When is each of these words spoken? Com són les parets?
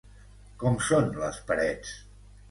Com 0.61 0.77
són 0.85 1.11
les 1.23 1.37
parets? 1.51 1.91